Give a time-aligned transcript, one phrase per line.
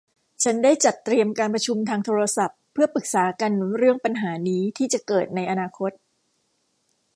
[0.43, 5.91] ฉันได้จัดเตรียมการประชุมทางโทรศัพท์เพื่อปรึกษากันเรื่องปัญหานี้ที่จะเกิดในอนาคต